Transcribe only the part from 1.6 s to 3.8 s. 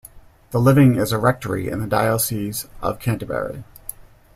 in the diocese of Canterbury.